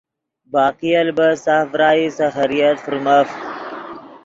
باقی 0.53 0.91
البت 1.01 1.35
ساف 1.45 1.65
ڤرائی 1.77 2.05
سے 2.17 2.27
خیریت 2.35 2.77
فرمف۔ 2.85 3.27